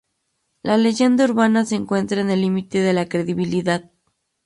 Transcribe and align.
La 0.63 0.77
leyenda 0.77 1.25
urbana 1.25 1.63
se 1.63 1.75
encuentra 1.75 2.21
en 2.21 2.31
el 2.31 2.41
límite 2.41 2.79
de 2.79 2.91
la 2.93 3.07
credibilidad. 3.07 3.91